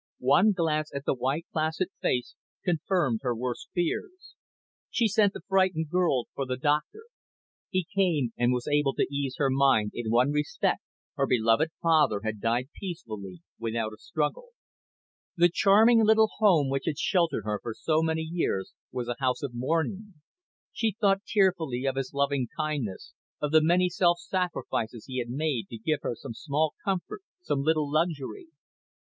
[0.33, 2.33] One glance at the white, placid face
[2.65, 4.33] confirmed her worst fears.
[4.89, 7.03] She sent the frightened girl for the doctor.
[7.69, 10.81] He came, and was able to ease her mind in one respect
[11.17, 14.47] her beloved father had died peacefully, without a struggle.
[15.37, 19.43] The charming little home which had sheltered her for so many years was a house
[19.43, 20.15] of mourning.
[20.71, 25.67] She thought tearfully of his loving kindness, of the many self sacrifices he had made
[25.69, 28.47] to give her some small comfort, some little luxury.